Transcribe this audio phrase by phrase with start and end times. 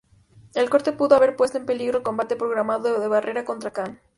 [0.55, 3.99] El corte pudo haber puesto en peligro el combate programado de Barrera contra Khan.